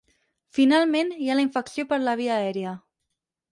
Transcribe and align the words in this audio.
Finalment, 0.59 1.11
hi 1.19 1.29
ha 1.33 1.37
la 1.41 1.45
infecció 1.45 1.87
per 1.93 2.01
la 2.07 2.17
via 2.25 2.41
aèria. 2.41 2.75